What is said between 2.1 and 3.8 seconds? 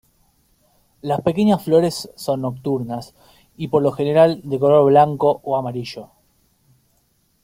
son nocturnas y